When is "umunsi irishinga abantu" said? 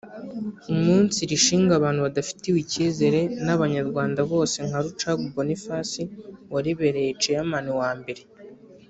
0.73-1.99